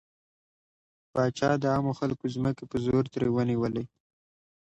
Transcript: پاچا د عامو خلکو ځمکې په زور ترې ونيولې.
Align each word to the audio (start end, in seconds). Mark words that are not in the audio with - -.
پاچا 1.13 1.49
د 1.59 1.63
عامو 1.73 1.91
خلکو 1.99 2.25
ځمکې 2.35 2.63
په 2.71 2.77
زور 2.85 3.03
ترې 3.13 3.27
ونيولې. 3.31 3.83